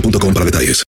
[0.00, 0.84] boostmobile.com para detalles.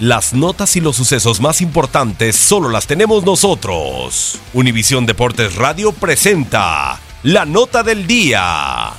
[0.00, 4.40] Las notas y los sucesos más importantes solo las tenemos nosotros.
[4.52, 8.92] Univisión Deportes Radio presenta la nota del día.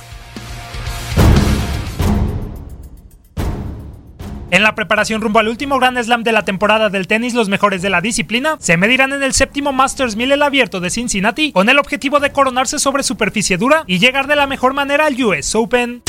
[4.50, 7.82] En la preparación rumbo al último Grand Slam de la temporada del tenis, los mejores
[7.82, 11.68] de la disciplina se medirán en el séptimo Masters 1000 el abierto de Cincinnati con
[11.68, 15.54] el objetivo de coronarse sobre superficie dura y llegar de la mejor manera al US
[15.56, 16.02] Open.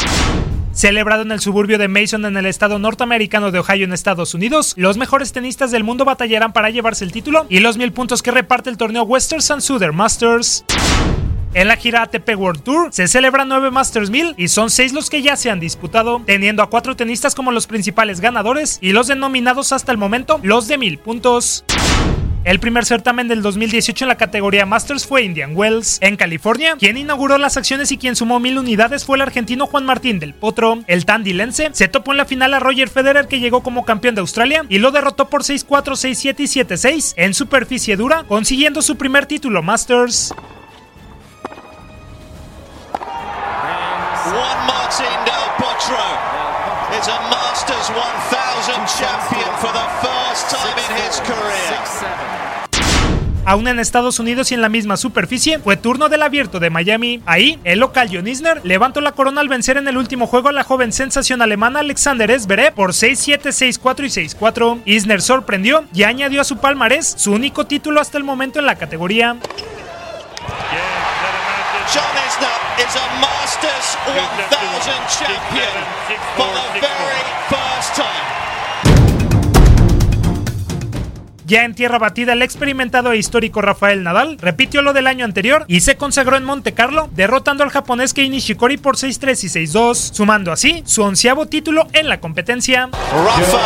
[0.78, 4.76] Celebrado en el suburbio de Mason en el estado norteamericano de Ohio en Estados Unidos,
[4.78, 8.30] los mejores tenistas del mundo batallarán para llevarse el título y los mil puntos que
[8.30, 10.64] reparte el torneo Western Sun Southern Masters.
[11.56, 15.10] En la gira ATP World Tour se celebran 9 Masters 1000 y son 6 los
[15.10, 19.08] que ya se han disputado, teniendo a 4 tenistas como los principales ganadores y los
[19.08, 21.66] denominados hasta el momento los de 1000 puntos.
[22.48, 25.98] El primer certamen del 2018 en la categoría Masters fue Indian Wells.
[26.00, 29.86] En California, quien inauguró las acciones y quien sumó mil unidades fue el argentino Juan
[29.86, 30.80] Martín del Potro.
[30.88, 34.22] El tandilense se topó en la final a Roger Federer que llegó como campeón de
[34.22, 39.26] Australia y lo derrotó por 6-4, 6-7 y 7-6 en superficie dura, consiguiendo su primer
[39.26, 40.34] título Masters.
[46.90, 50.87] Is a Masters 1000 champion for the first time.
[53.48, 57.22] Aún en Estados Unidos y en la misma superficie, fue turno del abierto de Miami.
[57.26, 60.52] Ahí, el local John Isner levantó la corona al vencer en el último juego a
[60.52, 64.82] la joven sensación alemana Alexander Zverev por 6-7, 6-4 y 6-4.
[64.84, 68.76] Isner sorprendió y añadió a su palmarés su único título hasta el momento en la
[68.76, 69.38] categoría.
[71.88, 75.72] John Isner is a Masters 1000 champion
[76.36, 78.27] for the very first time.
[81.48, 85.64] Ya en tierra batida, el experimentado e histórico Rafael Nadal repitió lo del año anterior
[85.70, 89.96] y se consagró en Monte Carlo, derrotando al japonés Kei Nishikori por 6-3 y 6-2,
[89.96, 92.90] sumando así su onceavo título en la competencia.
[92.92, 93.60] Rafa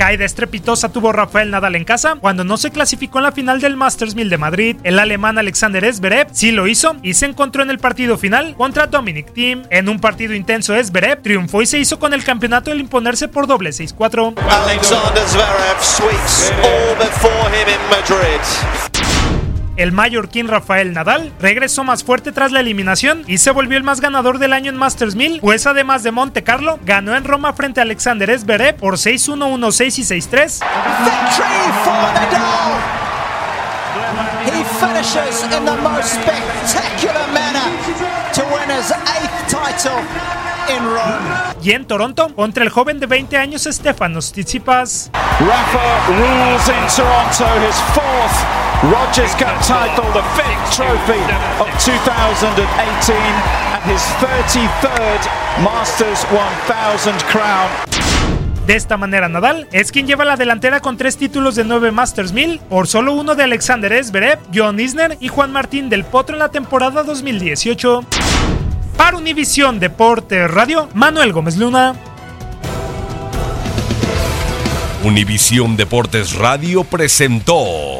[0.00, 3.76] Caída estrepitosa tuvo Rafael Nadal en casa cuando no se clasificó en la final del
[3.76, 4.76] Masters 1000 de Madrid.
[4.82, 8.86] El alemán Alexander Zverev sí lo hizo y se encontró en el partido final contra
[8.86, 9.64] Dominic Thiem.
[9.68, 13.46] En un partido intenso, Zverev triunfó y se hizo con el campeonato al imponerse por
[13.46, 14.36] doble 6-4.
[14.38, 18.89] Alexander Zverev sweeps all before him in Madrid.
[19.80, 24.02] El mallorquín Rafael Nadal regresó más fuerte tras la eliminación y se volvió el más
[24.02, 27.80] ganador del año en Masters 1000, pues además de Monte Carlo, ganó en Roma frente
[27.80, 30.60] a Alexander Zverev por 6-1, 1-6 y 6-3.
[31.00, 32.76] Victory for Nadal.
[34.44, 37.64] He finishes in the most spectacular manner
[38.34, 40.04] to win his eighth title
[40.68, 41.54] in Rome.
[41.62, 45.10] Y en Toronto, contra el joven de 20 años Stefanos Tsitsipas.
[45.14, 51.20] Rafa rules in Toronto, his fourth Rogers Cup title, the fifth trophy
[51.60, 55.20] of 2018, and his 33rd
[55.62, 57.68] Masters 1000 crown.
[58.66, 62.32] De esta manera, Nadal es quien lleva la delantera con tres títulos de 9 Masters
[62.32, 66.38] 1000, por solo uno de Alexander Zverev, John Isner y Juan Martín del Potro en
[66.38, 68.00] la temporada 2018.
[68.96, 71.96] Para Univisión Deporte Radio, Manuel Gómez Luna.
[75.04, 77.99] Univisión Deportes Radio presentó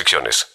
[0.00, 0.46] restricciones.